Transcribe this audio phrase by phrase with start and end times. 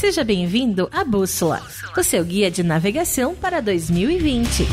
[0.00, 1.60] Seja bem-vindo à Bússola,
[1.94, 4.64] o seu guia de navegação para 2020.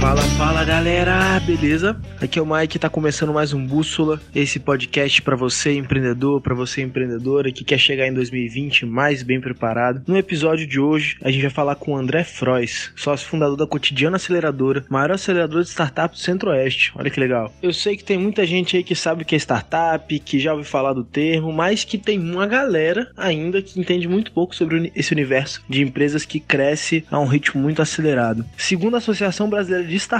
[0.00, 1.96] Fala, fala galera, beleza?
[2.20, 6.54] Aqui é o Mike, tá começando mais um Bússola, esse podcast para você empreendedor, para
[6.54, 10.02] você empreendedora que quer chegar em 2020 mais bem preparado.
[10.06, 13.66] No episódio de hoje, a gente vai falar com o André Frois, sócio fundador da
[13.66, 16.92] Cotidiana Aceleradora, maior acelerador de startups do Centro-Oeste.
[16.96, 17.52] Olha que legal.
[17.62, 20.52] Eu sei que tem muita gente aí que sabe o que é startup, que já
[20.52, 24.92] ouviu falar do termo, mas que tem uma galera ainda que entende muito pouco sobre
[24.94, 28.44] esse universo de empresas que cresce a um ritmo muito acelerado.
[28.56, 30.15] Segundo a Associação Brasileira de startups,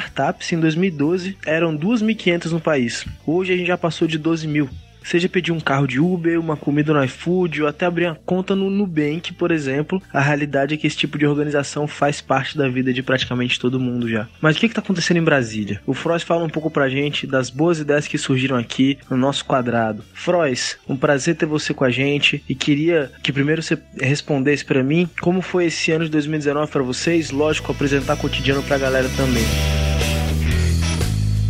[0.53, 3.05] em 2012 eram 2.500 no país.
[3.27, 4.69] Hoje a gente já passou de 12 mil.
[5.07, 8.57] Seja pedir um carro de Uber, uma comida no iFood ou até abrir uma conta
[8.57, 12.69] no Nubank, por exemplo, a realidade é que esse tipo de organização faz parte da
[12.69, 14.27] vida de praticamente todo mundo já.
[14.41, 15.81] Mas o que está acontecendo em Brasília?
[15.87, 19.45] O Frois fala um pouco pra gente das boas ideias que surgiram aqui no nosso
[19.45, 20.03] quadrado.
[20.13, 24.83] Frois, um prazer ter você com a gente e queria que primeiro você respondesse para
[24.83, 29.86] mim como foi esse ano de 2019 para vocês, lógico, apresentar cotidiano pra galera também.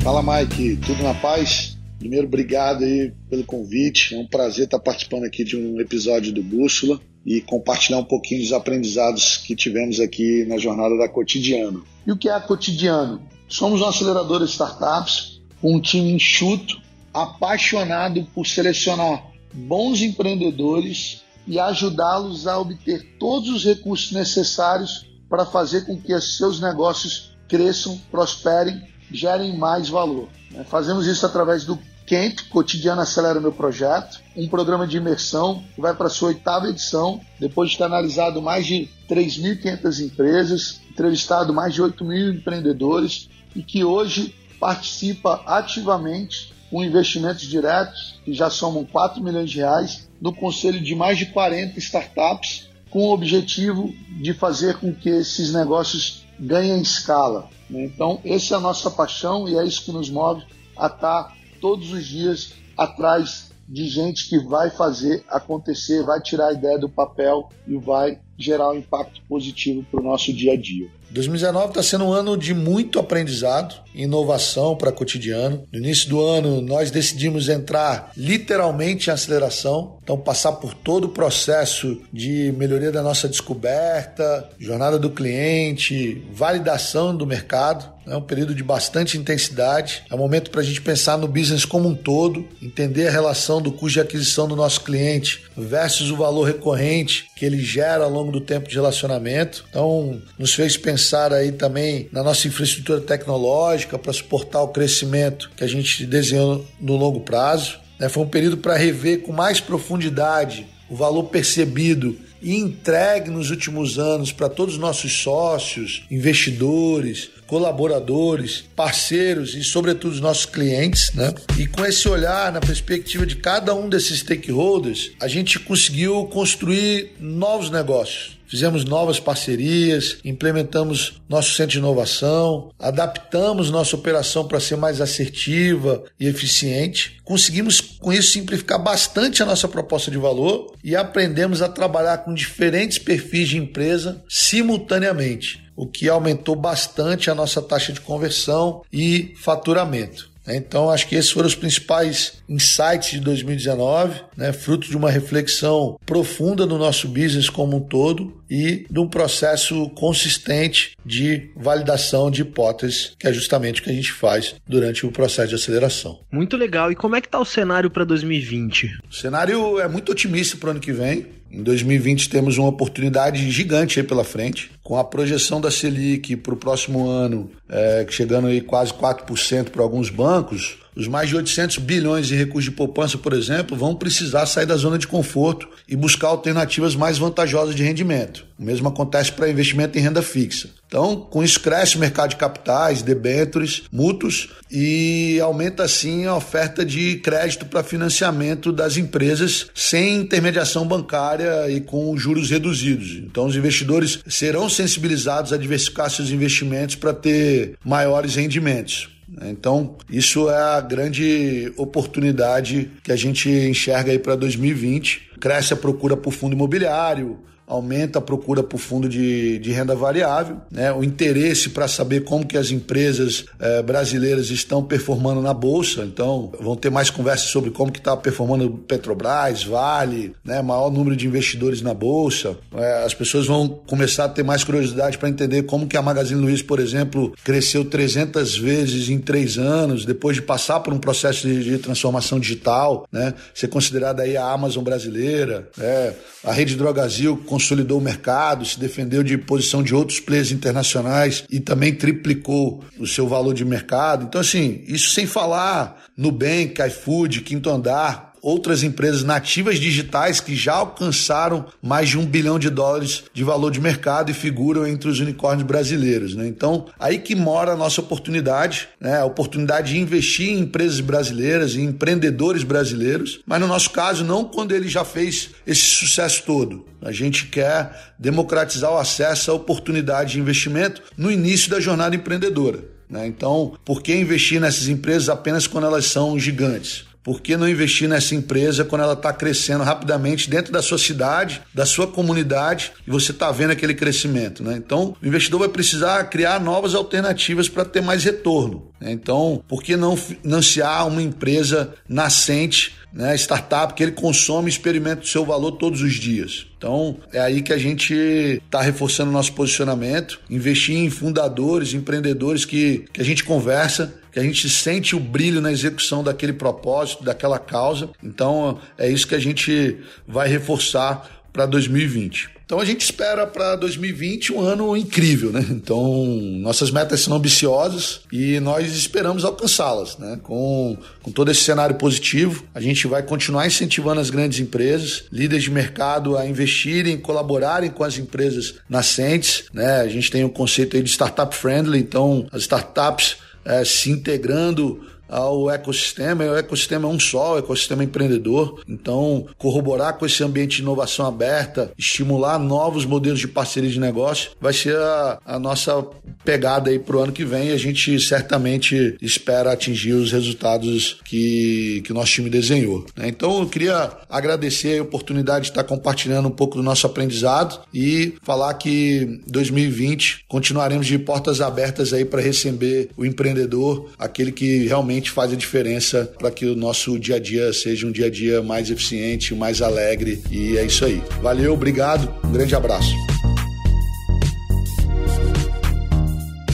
[0.07, 1.77] Fala Mike, tudo na paz?
[1.99, 4.15] Primeiro, obrigado aí pelo convite.
[4.15, 8.41] É um prazer estar participando aqui de um episódio do Bússola e compartilhar um pouquinho
[8.41, 11.85] dos aprendizados que tivemos aqui na jornada da Cotidiano.
[12.07, 13.21] E o que é a Cotidiano?
[13.49, 16.81] Somos um acelerador de startups, um time enxuto,
[17.13, 25.85] apaixonado por selecionar bons empreendedores e ajudá-los a obter todos os recursos necessários para fazer
[25.85, 30.29] com que seus negócios cresçam, prosperem, gerem mais valor.
[30.69, 35.93] Fazemos isso através do Camp, Cotidiano Acelera Meu Projeto, um programa de imersão que vai
[35.93, 41.75] para a sua oitava edição, depois de ter analisado mais de 3.500 empresas, entrevistado mais
[41.75, 48.85] de 8 mil empreendedores e que hoje participa ativamente com investimentos diretos, que já somam
[48.85, 54.33] 4 milhões de reais, no conselho de mais de 40 startups, com o objetivo de
[54.33, 57.49] fazer com que esses negócios ganhem escala.
[57.71, 60.45] Então, essa é a nossa paixão e é isso que nos move
[60.77, 66.53] a estar todos os dias atrás de gente que vai fazer acontecer, vai tirar a
[66.53, 70.89] ideia do papel e vai gerar um impacto positivo para o nosso dia a dia.
[71.11, 75.65] 2019 está sendo um ano de muito aprendizado, inovação para cotidiano.
[75.73, 81.11] No início do ano, nós decidimos entrar literalmente em aceleração, então passar por todo o
[81.11, 87.97] processo de melhoria da nossa descoberta, jornada do cliente, validação do mercado.
[88.07, 90.05] É um período de bastante intensidade.
[90.09, 93.61] É um momento para a gente pensar no business como um todo, entender a relação
[93.61, 98.11] do custo de aquisição do nosso cliente versus o valor recorrente que ele gera ao
[98.11, 99.65] longo do tempo de relacionamento.
[99.69, 100.96] Então, nos fez pensar
[101.33, 106.97] aí também na nossa infraestrutura tecnológica para suportar o crescimento que a gente desenhou no
[106.97, 107.79] longo prazo.
[107.99, 108.09] Né?
[108.09, 113.99] Foi um período para rever com mais profundidade o valor percebido e entregue nos últimos
[113.99, 121.13] anos para todos os nossos sócios, investidores, colaboradores, parceiros e, sobretudo, os nossos clientes.
[121.13, 121.33] Né?
[121.59, 127.13] E com esse olhar na perspectiva de cada um desses stakeholders, a gente conseguiu construir
[127.19, 128.36] novos negócios.
[128.49, 136.05] Fizemos novas parcerias, implementamos nosso centro de inovação, adaptamos nossa operação para ser mais assertiva
[136.19, 137.19] e eficiente.
[137.25, 142.33] Conseguimos, com isso, simplificar bastante a nossa proposta de valor e aprendemos a trabalhar com
[142.33, 149.35] diferentes perfis de empresa simultaneamente o que aumentou bastante a nossa taxa de conversão e
[149.37, 150.31] faturamento.
[150.55, 154.53] Então, acho que esses foram os principais insights de 2019, né?
[154.53, 159.89] fruto de uma reflexão profunda no nosso business como um todo e de um processo
[159.91, 165.11] consistente de validação de hipóteses, que é justamente o que a gente faz durante o
[165.11, 166.21] processo de aceleração.
[166.31, 166.93] Muito legal.
[166.93, 168.99] E como é que está o cenário para 2020?
[169.11, 171.27] O cenário é muito otimista para o ano que vem.
[171.51, 176.57] Em 2020 temos uma oportunidade gigante pela frente, com a projeção da Selic para o
[176.57, 182.27] próximo ano, é, chegando aí quase 4% para alguns bancos, os mais de 800 bilhões
[182.27, 186.29] de recursos de poupança, por exemplo, vão precisar sair da zona de conforto e buscar
[186.29, 188.47] alternativas mais vantajosas de rendimento.
[188.59, 190.71] O mesmo acontece para investimento em renda fixa.
[190.89, 196.85] Então, com isso cresce o mercado de capitais, debêntures, mútuos e aumenta assim a oferta
[196.85, 203.17] de crédito para financiamento das empresas sem intermediação bancária e com juros reduzidos.
[203.17, 209.16] Então, os investidores serão sensibilizados a diversificar seus investimentos para ter maiores rendimentos.
[209.43, 215.33] Então, isso é a grande oportunidade que a gente enxerga aí para 2020.
[215.41, 220.59] Cresce a procura por fundo imobiliário, aumenta a procura por fundo de, de renda variável,
[220.71, 220.93] né?
[220.93, 226.53] o interesse para saber como que as empresas eh, brasileiras estão performando na bolsa, então
[226.61, 230.63] vão ter mais conversas sobre como que está performando Petrobras, Vale, né?
[230.63, 235.19] maior número de investidores na bolsa, eh, as pessoas vão começar a ter mais curiosidade
[235.19, 240.05] para entender como que a Magazine Luiza, por exemplo, cresceu 300 vezes em três anos,
[240.05, 243.35] depois de passar por um processo de, de transformação digital, né?
[243.53, 246.15] ser considerada aí a Amazon brasileira, né?
[246.45, 251.59] a Rede Drogazil consolidou o mercado, se defendeu de posição de outros players internacionais e
[251.59, 254.27] também triplicou o seu valor de mercado.
[254.27, 260.75] Então, assim, isso sem falar Nubank, iFood, Quinto Andar, outras empresas nativas digitais que já
[260.75, 265.19] alcançaram mais de um bilhão de dólares de valor de mercado e figuram entre os
[265.19, 266.37] unicórnios brasileiros.
[266.37, 266.47] Né?
[266.47, 269.19] Então, aí que mora a nossa oportunidade, né?
[269.19, 274.45] a oportunidade de investir em empresas brasileiras, em empreendedores brasileiros, mas no nosso caso, não
[274.45, 276.87] quando ele já fez esse sucesso todo.
[277.03, 282.79] A gente quer democratizar o acesso à oportunidade de investimento no início da jornada empreendedora.
[283.11, 283.27] Né?
[283.27, 287.07] Então, por que investir nessas empresas apenas quando elas são gigantes?
[287.27, 291.61] Por que não investir nessa empresa quando ela está crescendo rapidamente dentro da sua cidade,
[291.75, 294.63] da sua comunidade e você está vendo aquele crescimento?
[294.63, 294.77] Né?
[294.77, 298.93] Então, o investidor vai precisar criar novas alternativas para ter mais retorno.
[299.01, 299.11] Né?
[299.11, 305.23] Então, por que não financiar uma empresa nascente né, startup que ele consome e experimenta
[305.23, 306.67] o seu valor todos os dias.
[306.77, 312.67] Então é aí que a gente está reforçando o nosso posicionamento, investir em fundadores, empreendedores
[312.67, 317.25] que, que a gente conversa, que a gente sente o brilho na execução daquele propósito,
[317.25, 318.11] daquela causa.
[318.23, 319.97] Então é isso que a gente
[320.29, 322.51] vai reforçar para 2020.
[322.67, 325.65] Então a gente espera para 2020 um ano incrível, né?
[325.71, 326.27] Então
[326.61, 330.39] nossas metas são ambiciosas e nós esperamos alcançá-las, né?
[330.43, 335.65] Com, com todo esse cenário positivo, a gente vai continuar incentivando as grandes empresas, líderes
[335.65, 340.03] de mercado a investirem, colaborarem com as empresas nascentes, né?
[340.03, 344.11] A gente tem o um conceito aí de startup friendly, então as startups é, se
[344.11, 348.81] integrando ao ecossistema, e o ecossistema é um só, o ecossistema empreendedor.
[348.89, 354.53] Então, corroborar com esse ambiente de inovação aberta, estimular novos modelos de parceria de negócio,
[354.61, 356.05] vai ser a, a nossa
[356.45, 357.71] pegada aí para o ano que vem.
[357.71, 363.05] A gente certamente espera atingir os resultados que, que nosso time desenhou.
[363.17, 363.29] Né?
[363.29, 368.35] Então, eu queria agradecer a oportunidade de estar compartilhando um pouco do nosso aprendizado e
[368.43, 375.16] falar que 2020 continuaremos de portas abertas aí para receber o empreendedor, aquele que realmente
[375.17, 378.31] realmente faz a diferença para que o nosso dia a dia seja um dia a
[378.31, 380.43] dia mais eficiente, mais alegre.
[380.51, 381.23] E é isso aí.
[381.41, 383.15] Valeu, obrigado, um grande abraço.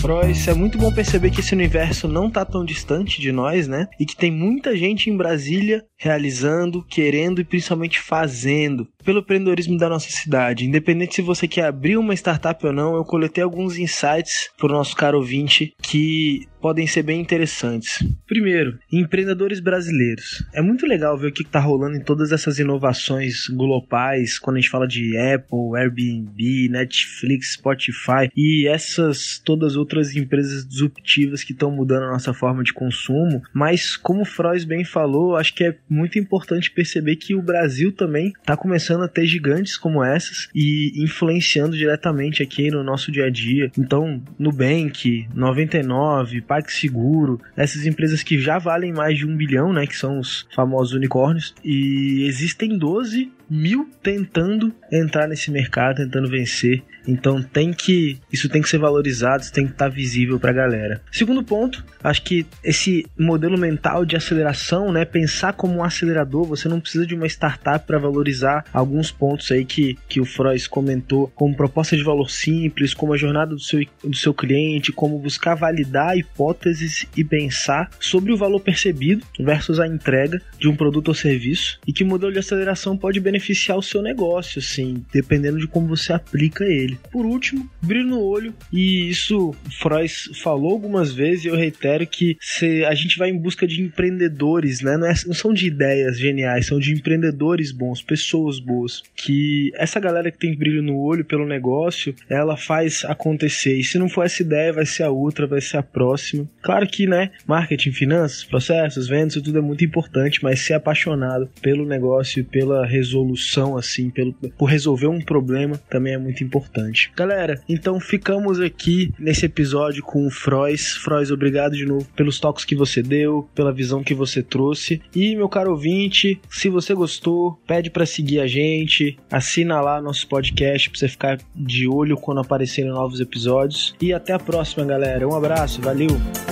[0.02, 3.86] Frois, é muito bom perceber que esse universo não tá tão distante de nós, né?
[4.00, 9.88] E que tem muita gente em Brasília realizando, querendo e principalmente fazendo pelo empreendedorismo da
[9.88, 10.66] nossa cidade.
[10.66, 14.72] Independente se você quer abrir uma startup ou não, eu coletei alguns insights para o
[14.72, 17.98] nosso caro ouvinte que podem ser bem interessantes.
[18.26, 20.44] Primeiro, empreendedores brasileiros.
[20.54, 24.60] É muito legal ver o que está rolando em todas essas inovações globais, quando a
[24.60, 31.70] gente fala de Apple, Airbnb, Netflix, Spotify e essas todas outras empresas disruptivas que estão
[31.70, 33.42] mudando a nossa forma de consumo.
[33.52, 37.90] Mas, como o Frois bem falou, acho que é muito importante perceber que o Brasil
[37.92, 43.26] também está começando a ter gigantes como essas e influenciando diretamente aqui no nosso dia
[43.26, 43.70] a dia.
[43.76, 49.96] Então, Nubank, 99, PagSeguro, essas empresas que já valem mais de um bilhão, né, que
[49.96, 56.82] são os famosos unicórnios, e existem 12 mil tentando entrar nesse mercado, tentando vencer.
[57.06, 60.50] Então tem que isso tem que ser valorizado, isso tem que estar tá visível para
[60.50, 61.02] a galera.
[61.10, 66.68] Segundo ponto, acho que esse modelo mental de aceleração, né, pensar como um acelerador, você
[66.68, 71.28] não precisa de uma startup para valorizar alguns pontos aí que, que o Frois comentou,
[71.34, 75.54] como proposta de valor simples, como a jornada do seu, do seu cliente, como buscar
[75.54, 81.14] validar hipóteses e pensar sobre o valor percebido versus a entrega de um produto ou
[81.14, 85.88] serviço e que modelo de aceleração pode beneficiar o seu negócio, assim, dependendo de como
[85.88, 86.91] você aplica ele.
[87.10, 92.36] Por último, brilho no olho, e isso Frois falou algumas vezes e eu reitero que
[92.40, 94.96] se a gente vai em busca de empreendedores, né?
[94.96, 99.02] Não, é, não são de ideias geniais, são de empreendedores bons, pessoas boas.
[99.14, 103.76] Que essa galera que tem brilho no olho pelo negócio, ela faz acontecer.
[103.76, 106.48] E se não for essa ideia, vai ser a outra, vai ser a próxima.
[106.62, 111.86] Claro que, né, marketing, finanças, processos, vendas, tudo é muito importante, mas ser apaixonado pelo
[111.86, 116.42] negócio pela resolução solução, assim, pelo, por resolver um problema, também é muito
[116.82, 117.12] importante.
[117.16, 120.96] Galera, então ficamos aqui nesse episódio com o Frois.
[120.96, 125.00] Frois, obrigado de novo pelos toques que você deu, pela visão que você trouxe.
[125.14, 130.26] E, meu caro ouvinte, se você gostou, pede para seguir a gente, assina lá nosso
[130.26, 133.94] podcast pra você ficar de olho quando aparecerem novos episódios.
[134.00, 135.26] E até a próxima, galera.
[135.26, 136.51] Um abraço, valeu!